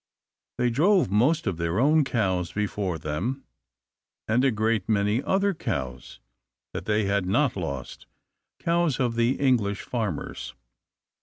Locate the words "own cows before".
1.79-2.97